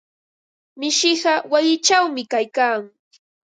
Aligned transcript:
Mishiqa 0.79 1.33
wayichawmi 1.51 2.21
kaykan. 2.31 2.79